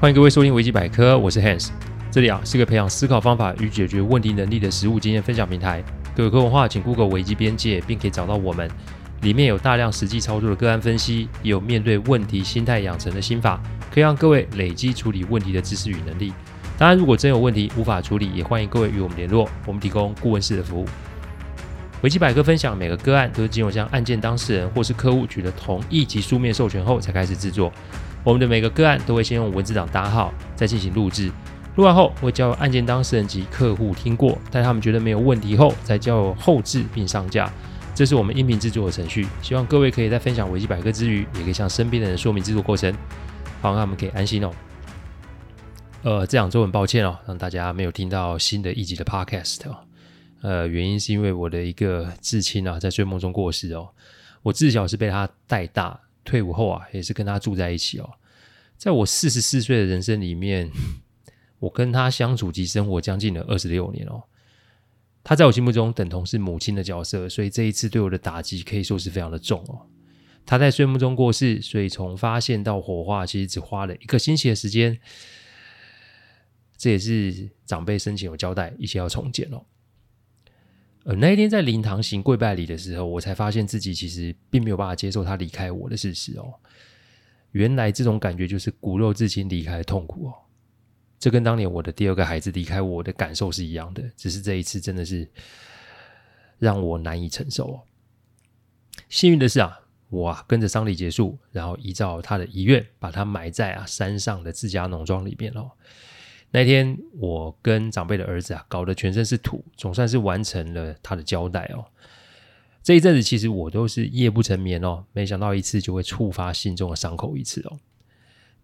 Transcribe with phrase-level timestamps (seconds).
[0.00, 1.70] 欢迎各位收听维基百科，我是 Hans，
[2.08, 5.82] 这里啊是个培养思考方法与解决问题能力的实务经验分享平台。
[6.16, 8.70] 各位客文化，请 Google 维基边界，并可以找到我们。
[9.22, 13.60] 里面有大量实际操作的个案分析，也有面对问题心态养成的心法，
[13.92, 16.32] 可以让各位累积处理问题的知识与能力。
[16.78, 20.86] 当然，如果真有问题无法处理，也欢迎各位与我们联络，我们提供顾问式的服务。
[22.02, 27.72] 维基百科分享每个个案都是经由向案件当事人或是客户取得同意及书面授权后才开始制作。
[28.22, 31.30] 我们的每个个案都会先用文字档打好，再进行录制。
[31.76, 37.50] 录完后会交由案件当事人及客户听过，待他们觉得没有问题后，再交由后制并上架。
[37.94, 39.26] 这是我们音频制作的程序。
[39.42, 42.92] 希望各位可以在分享维基百科之余，也可以向身边的人说明制作过程，
[43.60, 44.50] 好让他们可以安心哦。
[46.02, 49.87] 呃，这两周很抱歉哦，让大家没有听到新的一集的 Podcast 哦。
[50.42, 53.90] 呃，原因是因为我的一个至亲啊，在睡梦中过世哦。
[54.42, 56.00] 我自小是被他带大。
[56.24, 58.10] 退伍后啊，也是跟他住在一起哦。
[58.76, 60.70] 在我四十四岁的人生里面，
[61.58, 64.24] 我跟他相处及生活将近了二十六年哦。
[65.24, 69.86] 他在我心目中等同是母亲的角色，所以这一次对我的打击可以说是非常的重哦。
[70.44, 75.00] 他在睡梦中过世，所以从发现到火化，其实只花了一个星期的时间。
[76.76, 79.64] 这也是长辈生前有交代，一切要重建哦。
[81.16, 86.52] 那一天在灵堂行跪拜礼的时候，我才发现自己其实并没有办法接受他离开我的事实哦。
[87.52, 90.34] 原来这种感觉就是骨肉至亲离开的痛苦哦。
[91.18, 95.26] 这跟当年我的第二个孩子离开我的感受是一样的，只是这一次真的是
[96.58, 97.80] 让我难以承受哦。
[99.08, 105.70] 幸运的是啊，我啊跟着丧礼结束，然后依照他的遗愿，把他埋在啊山上的自家农庄里面哦。
[106.50, 111.84] 那天，我跟长辈的儿子啊，搞得全身是土，总算是完成了他的交代哦。
[112.82, 117.78] 这一阵子，其实我都是夜不成眠哦，没想到一次就会触发心中的伤口一次哦。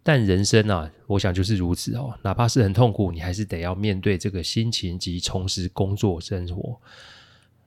[0.03, 6.81] 但人生啊，我想就是如此哦，哪怕是很痛苦，你还是得要面对这个心情及重拾工作生活，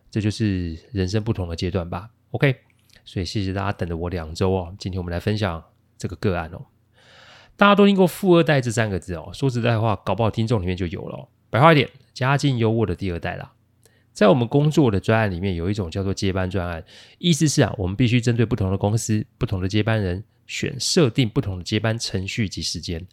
[0.09, 2.09] 这就是人生不同的阶段吧。
[2.31, 2.55] OK，
[3.05, 5.63] 所以谢谢大家等了我两周哦，今天我们来分享
[5.95, 6.65] 这个个案哦。
[7.57, 11.27] 大家都听过“富二代”这三个字哦，说实在话，搞不好听众里面就有了哦。
[11.49, 13.51] 白话一点，家境优渥的第二代啦。
[14.13, 16.83] 在我们工作的专案里面，有一种叫做接班专案，
[17.17, 23.05] 意思是啊，我们必须针对不同的公司、不同的接班人，选设定不同的接班程序及时间。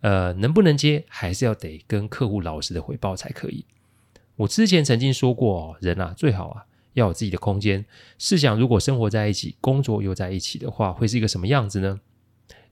[0.00, 3.64] 呃，能不能接，还是要得跟客户老实的回报才可以。
[4.34, 6.64] 我之前曾经说过哦，人啊，最好啊
[6.94, 7.84] 要有自己的空间。
[8.18, 12.00] 试想，如果生活在一起，工作又在一起的话，会是一个什么样子呢？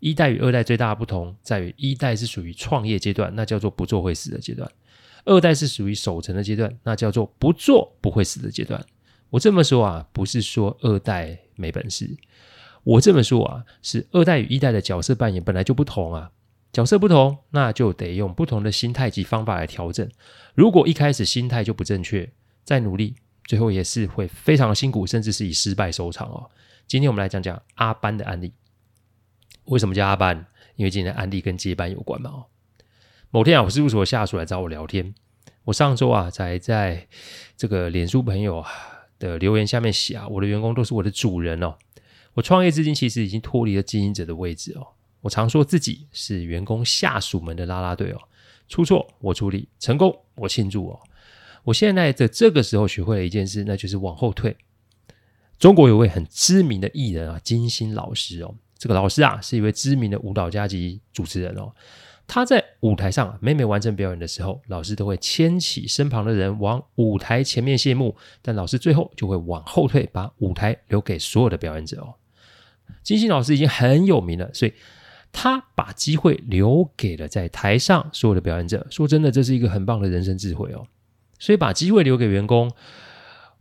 [0.01, 4.69] 一代与二代最大的不同在于，一代是属于创业阶段，那叫做不做会死的阶段；
[5.25, 8.85] 二代是属于守成的阶段，那叫做不做不会死的阶段。
[9.29, 12.17] 我这么说啊，不是说二代没本事，
[12.83, 16.31] 我这么说啊，是二代与一代的角色扮演本来就不同啊，
[16.73, 20.09] 角色不同，那就得用不同的心态及方法来调整。
[20.55, 22.29] 如果一开始心态就不正确，
[22.65, 26.51] 再努力，最后也是会非常辛苦，甚至是以失败收场哦。
[26.87, 28.53] 今天我们来讲讲阿班的案例。
[29.71, 30.47] 为什么叫阿班？
[30.75, 32.47] 因为今天的案例跟接班有关嘛。
[33.31, 35.15] 某天啊，我事务所下属来找我聊天。
[35.65, 37.07] 我上周啊，才在
[37.57, 38.69] 这个脸书朋友啊
[39.21, 41.77] 的留言下面写啊，我的员工都是我的主人哦。
[42.35, 44.85] 我创业至今，其实已经脱离了经营者的位置哦。
[45.21, 48.21] 我常说自己是员工下属们的拉拉队哦。
[48.67, 50.99] 出错我处理，成功我庆祝哦。
[51.63, 54.57] 我现在在这个时候学会了一件事，那就是往后退。
[55.61, 58.57] 中国有位很知名的艺人啊，金星老师哦。
[58.81, 61.71] 这个老师啊，是一位知名的舞蹈家及主持人哦。
[62.27, 72.15] 他在舞台上每每完成表演的时候，老师都会牵起身旁的人往舞台前面谢幕，但老师最后就会往后退，把舞台留给所有的表演者哦。
[73.03, 74.73] 金星老师已经很有名了，所以
[75.31, 78.87] 他把机会留给了在台上所有的表演者。
[78.89, 80.87] 说真的，这是一个很棒的人生智慧哦。
[81.39, 82.73] 所以把机会留给员工，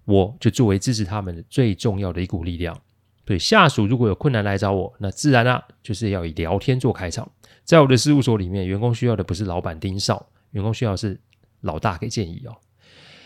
[0.05, 2.79] 我就作为支持他们的最重要的一股力量。
[3.29, 7.31] 对下属如果有困难来找我，那自然啊就是要以聊天做开场。
[7.63, 11.21] 在我的事务所里面，员工需要的不是老板盯梢，员工需要是
[11.61, 12.57] 老大给建议哦。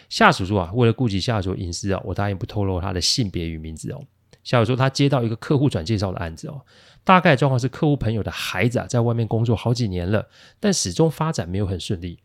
[0.10, 4.04] 下属说啊，为了顾及下属隐私啊，我答应不透露他的性别与名字哦。
[4.44, 6.66] 下属说他接到一个客户转介绍的案子哦，
[7.06, 10.28] 大概状况是客户朋友的孩子啊在外面工作好几年了，
[10.60, 12.20] 但始终发展没有很顺利。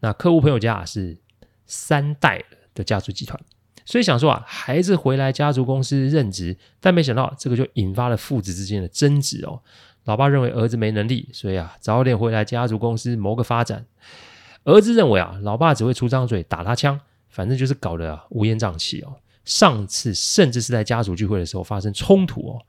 [0.00, 1.16] 那客户朋友家啊是
[1.64, 3.40] 三代的家族集团。
[3.84, 9.60] 所以想说啊，孩子回来家族公司任职，但没想到这个就引发了父子之间的争执哦。
[10.04, 13.84] 老爸认为儿子没能力，所以啊，早点回来家族公司谋个发展。
[14.64, 19.14] 儿子认为啊，老爸只会出张嘴打他枪，反正就是搞得啊乌烟瘴气哦。
[19.44, 22.62] 上次甚至是在家族聚会的时候发生冲突哦。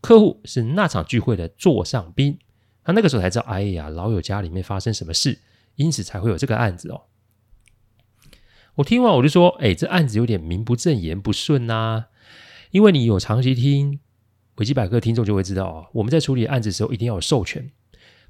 [0.00, 2.38] 客户是那场聚会的座上宾，
[2.82, 5.38] 他那个时候才知道，哎呀，老友家里面发生什么事，
[5.74, 7.02] 因此才会有这个案子哦。
[8.80, 12.06] 我听完我就说，哎，这案子有点名不正言不顺呐、
[12.70, 14.00] 因为你有长期听
[14.56, 17.70] 维基百科听众就会知道啊，我们在处理案子的时候一定要有授权。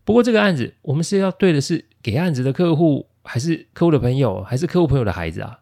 [0.05, 5.61] 不过这个案子，我们是要对的是给案子的客户，还是客户的朋友，还是客户朋友的孩子啊？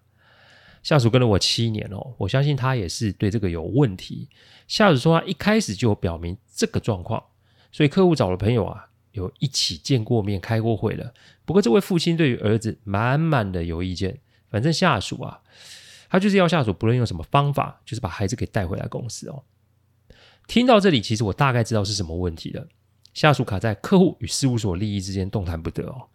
[0.83, 4.29] 下属跟了我七年哦，我相信他也是对这个有问题。
[4.67, 7.23] 下属说他一开始就表明这个状况，
[7.71, 11.13] 所以客户找了朋友啊，有一起见过面、开过会了。
[11.45, 14.21] 不过这位父亲对于儿子满满的有意见。
[14.51, 15.41] 反正下属啊，
[16.09, 19.43] 他就是要下属，不论用什么方法，就是把孩子给带回来公司哦。
[20.47, 22.67] 听到这里，其实我大概知道是什么问题了。
[23.13, 26.09] 下属卡在客户与事务所利益之间，动弹不得哦。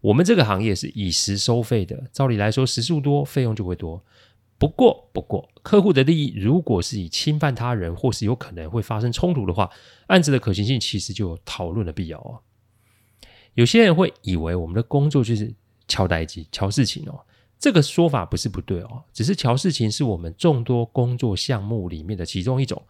[0.00, 4.04] 我们这个行业是以时收费的，照理来说，时数多，费用就会多。
[4.56, 9.68] 不过，不过，客户的利益如果是以侵犯他人，或是有可能会发生冲突的话，
[10.06, 12.40] 案子的可行性其实就有讨论的必要哦。
[13.54, 15.52] 有些人会以为我们的工作就是
[15.88, 17.20] 敲代志、乔事情哦。
[17.64, 22.82] 这个说法不是不对哦，只是乔事情是我们众多工作项目里面的其中一种。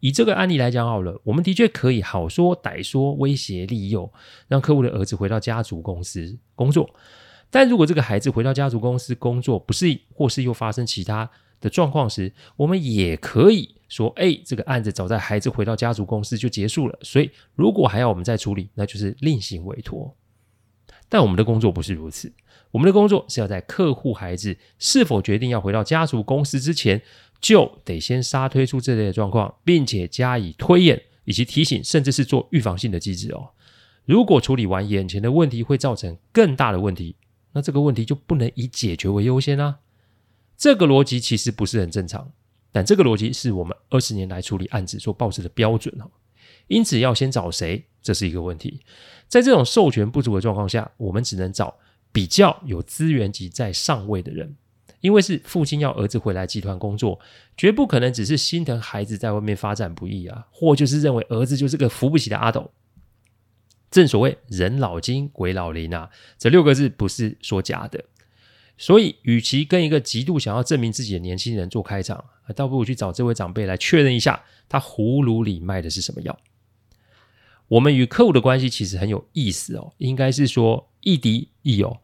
[0.00, 4.12] 以这个案例来讲好了，我们的确可以好说歹说、威胁利诱，
[4.48, 6.90] 让客户的儿子回到家族公司工作。
[7.50, 11.30] 但如果这个孩子回到家族公司工作不适应，或是又发生其他
[11.60, 16.98] 的状况时，我们也可以说：哎，这个案子早在孩子回到家族公司就结束了。
[17.02, 20.16] 所以如果还要我们再处理，那就是另行委托。
[21.08, 22.32] 但我们的工作不是如此。
[22.76, 27.00] 我们的工作是要在客户孩子是否决定要回到家族公司之前，
[27.40, 33.48] 就得先杀推出这类的状况，并且加以推演以及提醒，甚至是做预防性的机制哦。
[34.04, 37.16] 如果处理完眼前的问题会造成更大的问题，
[37.54, 39.78] 那这个问题就不能以解决为优先啊。
[40.58, 42.30] 这个逻辑其实不是很正常，
[42.72, 46.10] 但这个逻辑是我们二十年来处理案子所抱持的标准哦。
[46.66, 48.82] 因此，要先找谁，这是一个问题。
[49.28, 51.74] 在这种授权不足的状况下，我们只能找。
[52.16, 54.56] 比较有资源及在上位的人，
[55.02, 57.20] 因为是父亲要儿子回来集团工作，
[57.58, 62.70] 绝不可能只是心疼孩子在外面发展不易啊，或就是认为儿子就是个扶不起的阿斗。
[63.90, 66.08] 正所谓人老精鬼老林啊，
[66.38, 68.02] 这六个字不是说假的。
[68.78, 72.24] 所以，与其跟一个极度想要证明自己的年轻人做开场，
[72.54, 76.38] 倒不如去找这位长辈来确认一下，他葫芦里卖的是什么药。
[77.68, 81.98] 我们与客户的关系其实很有意思哦，应该是说亦敌亦友。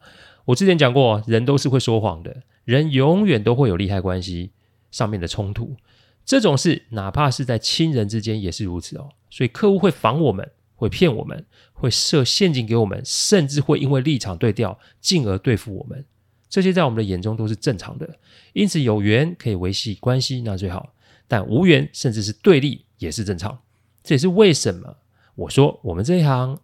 [0.45, 4.51] 我之前讲过，人都是会说谎的，人永远都会有利害关系
[4.91, 5.75] 上面的冲突。
[6.23, 9.09] 这种事哪怕是在亲人之间也是如此哦。
[9.29, 16.05] 所以客户会防我们，会骗我们，会设陷阱给我们，甚至会因为立场对调，进而对付我们。
[16.47, 18.17] 这些在我们的眼中都是正常的。
[18.53, 20.93] 因此有缘可以维系关系那最好，
[21.27, 23.59] 但无缘甚至是对立也是正常。
[24.01, 24.95] 这也是为什么。
[25.35, 26.57] 我说，我们这一行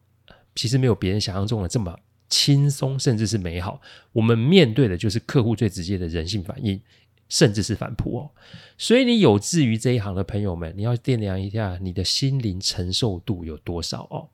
[0.55, 1.97] 其实没有别人想象中的这么
[2.29, 3.81] 轻松，甚至是美好。
[4.11, 6.79] 我们面对的就是客户最直接的人性反应，
[7.27, 8.31] 甚至是反扑哦。
[8.77, 14.29] 所以，你有志于这一行的朋友们，你要掂量一下你的心灵承受度有多少哦。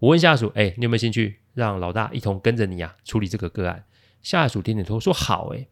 [0.00, 3.84] 我问下属：“哎，你有没有兴趣让老大一同跟着你啊处理这个个案？”
[4.20, 5.66] 下属点点头说：“好。”哎，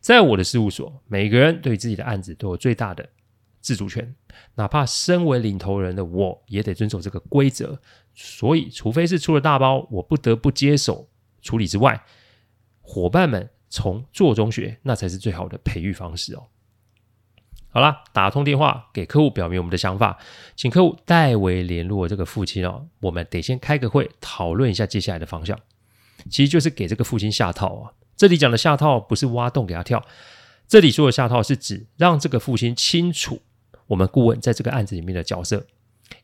[0.00, 3.08] 在我的事务所，每个人对自己的案子都有最大的。
[3.60, 4.12] 自主权，
[4.56, 7.80] 哪怕身为领头人的我也得遵守这个规则。
[8.14, 11.08] 所以，除非是出了大包，我不得不接手
[11.40, 12.04] 处理之外，
[12.80, 16.44] 伙伴们从做中学，那才是最好的培育方式哦。
[17.68, 20.18] 好啦，打通电话给客户，表明我们的想法，
[20.54, 22.86] 请客户代为联络这个父亲哦。
[23.00, 25.58] 我们得先开个会，讨论一下接下来的方向。
[26.30, 27.92] 其实就是给这个父亲下套啊。
[28.14, 30.04] 这里讲的下套不是挖洞给他跳，
[30.68, 33.40] 这里说的下套是指让这个父亲清楚。
[33.86, 35.66] 我们顾问在这个案子里面的角色，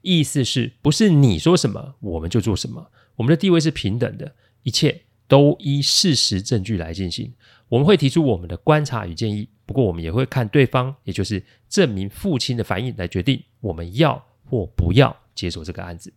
[0.03, 2.91] 意思是不是你说什么我们就做什么？
[3.17, 7.33] 我们的地位是平等的，一切都依事实证据来进行。
[7.69, 16.13] 我们会提出我们的观察与建议，不过我们也会看对方，也就是证明父亲的反应来决定我们要或不要接手这个案子。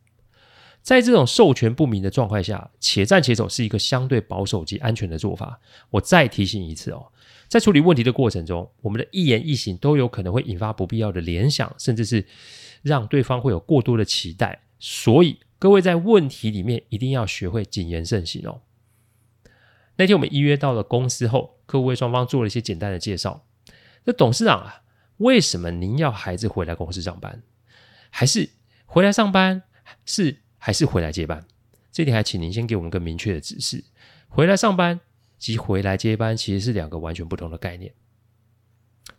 [0.82, 5.60] 在这种授权不明的状况下，且战且走是一个相对保守及安全的做法。
[5.92, 7.12] 我再提醒一次哦。
[7.48, 12.26] 在处理问题的过程中，我们的一言一行都有可能会引发不必要的联想，甚至是
[12.82, 14.64] 让对方会有过多的期待。
[14.80, 18.62] 所以，各位在问题里面一定要学会谨言慎行哦。
[19.98, 23.46] 那天我们预约到了公司后，客户为双方做了一些简单的介绍。
[24.06, 24.82] 那董事长啊，
[25.18, 27.44] 为什么您要孩子回来公司上班？
[28.10, 28.50] 还是
[28.86, 29.64] 回来上班？
[30.06, 31.44] 是还是回来接班？
[31.92, 33.84] 这点还请您先给我们个明确的指示。
[34.30, 35.02] 回来上班。
[35.42, 37.92] 及回来接班其实是两个完全不同的概念。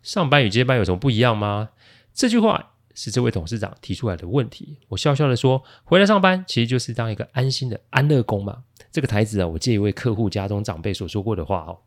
[0.01, 1.71] 上班与接班有什么不一样吗？
[2.13, 4.77] 这句话是这位董事长提出来的问题。
[4.87, 11.81] 我笑笑的说：“回来上班其实就是当一个安心的安乐宫嘛。”这个台词啊，我借一位客户家中长辈所说过的话哦。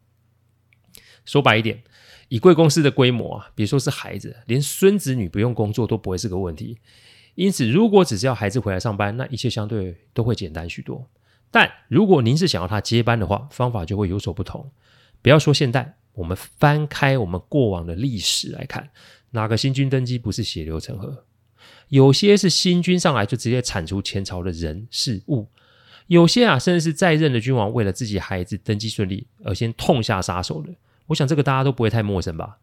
[1.24, 1.82] 说白一点，
[2.28, 6.78] 以贵公司的规模啊，别说是孩子，连孙子女不用工作都不会是个问题。
[7.36, 11.08] 因此，如果只是要孩子回来上班，那一切相对都会简单许多。
[11.50, 14.68] 但如果您是想要他接班的话，方法就会有所不同。
[15.22, 18.90] 不要说现代，我们翻开我们过往的历史来看，
[19.30, 21.24] 哪个新君登基不是血流成河？
[21.88, 25.46] 有些是新君上来就直接铲除前朝的人事物，
[26.06, 30.70] 有些啊，甚至是在任的君王为了自己孩子登基顺利而先痛下杀手的。
[31.06, 32.58] 我想这个大家都不会太陌生吧？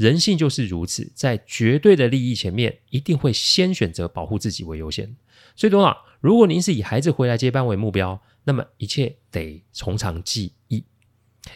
[0.00, 5.14] 人性就是如此，在绝对的利益前面，一定会先选择保护自己为优先。
[5.54, 10.82] 所以，董事长，如果您是以孩子回来接班为目标，那么一切得从长计议。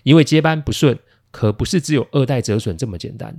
[0.02, 0.98] 因为接班不顺，
[1.30, 3.34] 可不是只有二代折损这么简单，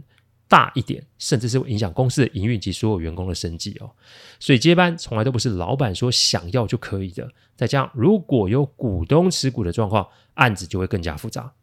[0.47, 3.91] 大一点，甚至是会影响公司的营运及所有员工的生计哦。
[4.39, 7.31] 所以接班从来都不是老板说想要就可以的。
[7.55, 11.53] 再加上如果有股东持股的状况，案子就会更加复杂。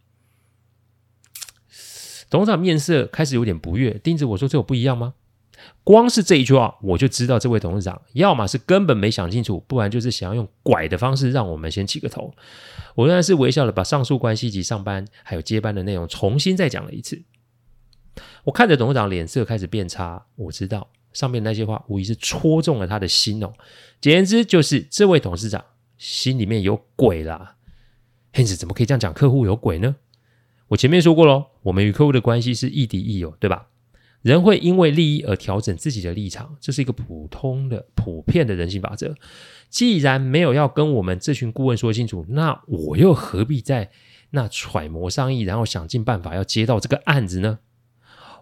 [2.32, 5.12] 董事长面色开始有点不悦，盯着我说：“这有不一样吗？”
[5.84, 12.34] 光是这一句话，我就知道这位董事长要么是根本没想清楚，不然就是想要用拐的方式让我们先起个头。
[12.94, 17.22] 我仍然是微笑的把上述关系及上班还有接班的内容重新再讲了一次。
[18.44, 23.52] 我看着董事长脸色开始变差，我知道上面那些话无疑是戳中了他的心哦。
[24.00, 25.62] 简言之，就是这位董事长
[25.98, 27.56] 心里面有鬼啦。
[28.32, 29.96] Hans 怎么可以这样讲客户有鬼呢？
[30.72, 33.66] 我前面说过喽，我们与客户的关系是亦敌亦友，对吧？
[34.22, 39.14] 人会因为利益而调整自己的立场，这是一个普通的、普遍的人性法则。
[39.68, 43.90] 既然没有要跟我们这群顾问说清楚，那我又何必在
[44.30, 47.58] 那揣摩商议，然后想尽办法要接到这个案子呢？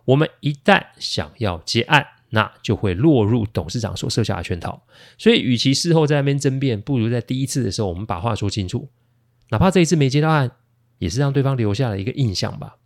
[0.05, 4.85] 我们一旦想要接案，那就会落入董事长所设下的圈套。
[5.19, 8.89] 所以，与其事后在那边争辩，不如在第一次的时候我们把话说清楚。
[9.49, 10.53] 哪怕这一次没接到案，
[11.01, 12.77] 也是让对方留下了一个印象吧。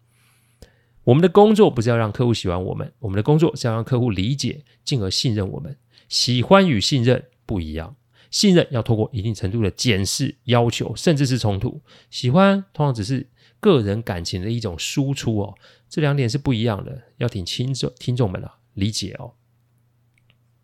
[1.03, 5.77] 我们的工作不是要让客户喜欢我们，我们的工作是要让客户理解，进而信任我们。
[6.09, 7.97] 喜欢与信任不一样，
[8.31, 11.83] 信任要透过一定程度的检视、要求，甚至是冲突。
[12.09, 13.29] 喜欢通常只是
[13.61, 15.55] 个人感情的一种输出哦，
[15.91, 19.33] 这两点是不一样的，要请听众听众们啊理解哦。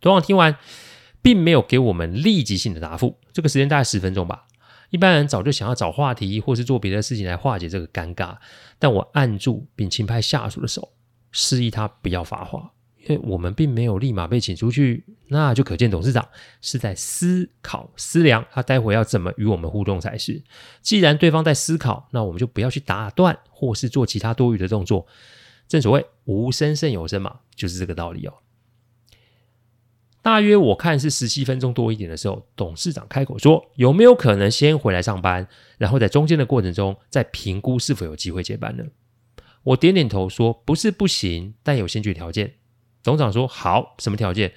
[0.00, 0.56] 昨晚听完，
[1.20, 4.46] 并没有给我们立即性的答复，这个时间大概十分钟吧。
[4.90, 8.36] 一般人早就想要找话题，或是做别的事情来化解这个尴尬，
[8.78, 10.88] 但我按住并轻拍下属的手，
[11.30, 12.72] 示意他不要发话，
[13.06, 16.28] 因为我们并没有立马被请出去，那就可见董事长
[16.60, 20.42] 是在思考思量，他待会要怎么与我们互动才是。
[20.82, 25.06] 既然对方在思考，那我们就不要去打断或是做其他多余的动作。
[25.68, 28.34] 正所谓无声胜有声嘛，就是这个道理哦。
[30.22, 35.48] 大约我看是十七分钟多一点的时候，董事长开口说：“有没有可能先回来上班，
[35.78, 38.84] 然后在中间的过程中再评估是否有机会接班呢？”
[39.64, 42.54] 我点点头说：“不是不行，但有先决条件。”
[43.02, 44.52] 董事长说：“好，什么条件？”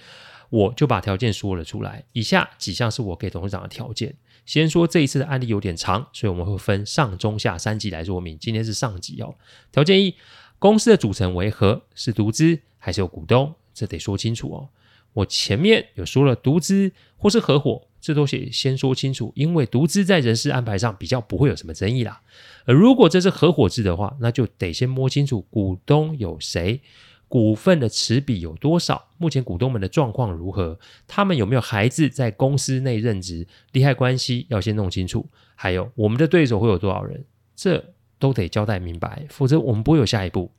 [0.49, 2.03] 我就把条件说了出来。
[2.11, 4.15] 以下几项是我给董事长的条件。
[4.45, 8.37] 先说这一次的案例有点长，所以我们会分上中下三级来说明。
[8.37, 9.33] 今天是上级哦。
[9.71, 10.13] 条件一：
[10.59, 11.81] 公司的组成为何？
[11.95, 13.55] 是独资还是有股东？
[13.73, 14.69] 这得说清楚哦。
[15.13, 22.21] 我前面有说了，独资或是合伙，这都得先说清楚，因为独资在人事安排上比较不会有什么争议啦。
[22.65, 26.81] 而如果这是合伙制的话，那就得先摸清楚股东有谁，
[27.27, 37.23] 股份的持比有多少，目前股东们的状况如何，他们有没有孩子在公司内任职，利害关系要先弄清楚，还有我们的对手会有多少人，
[37.55, 40.51] 这都得交代明白，否则我们不会有下一步。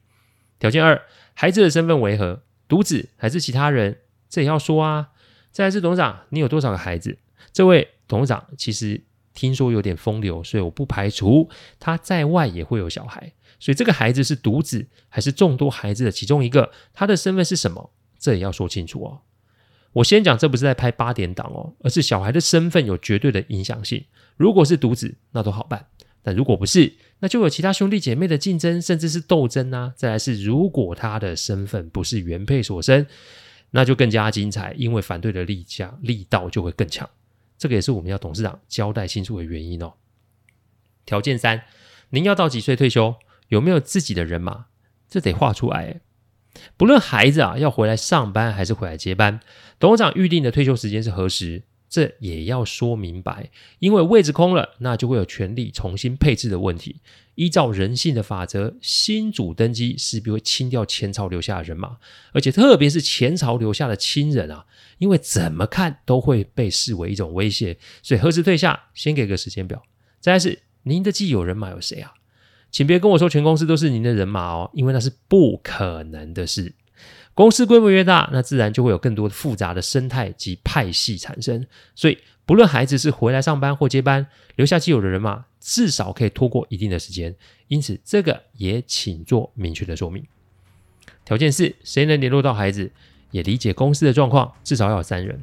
[0.58, 1.02] 条件二，
[1.34, 2.42] 孩子的身份为何？
[2.66, 3.98] 独子还是其他人？
[4.34, 5.10] 这也要说啊！
[5.52, 7.16] 再来是董事长，你有多少个孩子？
[7.52, 9.00] 这位董事长其实
[9.32, 11.48] 听说有点风流，所以我不排除
[11.78, 13.32] 他在外也会有小孩。
[13.60, 16.72] 所以这个孩子是独子还是众多孩子的其中一个？
[16.92, 17.92] 他的身份是什么？
[18.18, 19.20] 这也要说清楚哦。
[19.92, 24.04] 我先讲，这不是在拍八点档哦，而是小孩的身份有绝对的影响性。
[24.36, 25.78] 如果是独子，那都好办；
[26.24, 29.94] 但如果不是，那就有其他兄弟姐妹的竞争，甚至是斗争啊。
[29.96, 33.06] 再来是，如果他的身份不是原配所生。
[33.76, 37.10] 那就更加精彩，因为反对的力加力道就会更强。
[37.58, 39.94] 这个也是我们要董事长交代清楚的原因哦。
[41.04, 41.64] 条件三，
[42.10, 43.16] 您要到几岁退休？
[43.48, 44.66] 有没有自己的人马？
[45.08, 46.00] 这得画出来。
[46.76, 49.40] 不论孩子啊要回来上班还是回来接班，
[49.80, 51.64] 董事长预定的退休时间是何时？
[51.88, 53.50] 这也要说明白。
[53.80, 57.00] 因为位置空了，那就会有权力重新配置的问题。
[57.34, 61.96] 依照人性的法则，新主登基势必会清掉前朝留下的人马，
[62.32, 64.66] 而且特别是前朝留下的亲人啊，
[64.98, 69.82] 因为怎么看都会被视为一种威胁，所以何时退下，先给个时间表。
[70.20, 72.14] 再来是您的既有人马有谁啊？
[72.70, 76.74] 请别跟我说全公司都是您的人马哦，因为那是不可能的事。
[77.34, 87.34] 公司规模越大，那自然就会有更多的复杂的生态及派系产生，所以不论孩子是回来上班或接班，留下既有的人马，至少可以拖过一定的时间。
[87.66, 90.24] 因此，这个也请做明确的说明。
[91.24, 92.92] 条件四：谁能联络到孩子，
[93.32, 95.40] 也理解公司的状况，至少要有三人。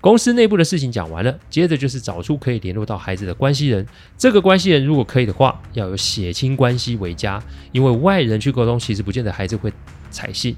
[0.00, 3.86] 公司内部的事情讲完了，接着就是找出可以联络到孩子的关系人。
[4.16, 7.42] 这个关系人如果可以的话，要有血亲关系为佳，
[7.72, 9.72] 因为外人去沟通，其实不见得孩子会
[10.10, 10.56] 采信。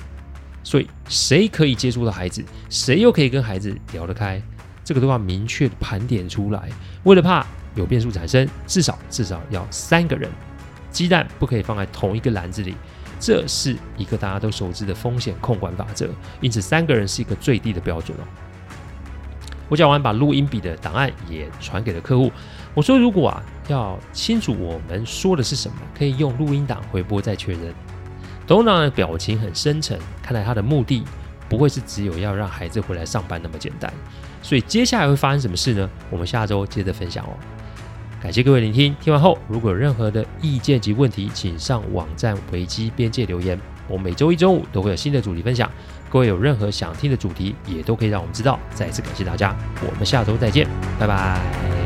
[0.63, 4.41] 所以，谁可以接触到孩子，谁又可以跟孩子聊得开，
[4.85, 6.69] 这个都要明确盘点出来。
[7.05, 10.31] 为了怕有变数产生，至少至少要三个人，
[10.91, 12.75] 鸡蛋不可以放在同一个篮子里，
[13.19, 16.09] 这是一个大家都熟知的风险控管法则。
[16.41, 18.25] 因此，三个人是一个最低的标准哦。
[19.69, 22.31] 我讲完，把录音笔的档案也传给了客户。
[22.75, 27.73] 我说，如果啊要清楚我们说的是什么，可以用录音档回拨再确认。
[28.51, 31.05] 董事长的表情很深沉，看来他的目的
[31.49, 33.93] 不会是只有要让孩子回来上班那么简单。
[34.43, 35.89] 所以接下来会发生什么事呢？
[36.11, 37.31] 我们下周接着分享哦。
[38.21, 43.57] 感谢各位聆听，听完后如果有任何的意见及问题，请上网站危机边界留言。
[43.87, 45.71] 我每周一中午都会有新的主题分享，
[46.09, 48.59] 各位有任何想听的主题，也都可以让我们知道。
[48.75, 49.55] 再次感谢大家，
[49.89, 50.67] 我们下周再见，
[50.99, 51.80] 拜拜。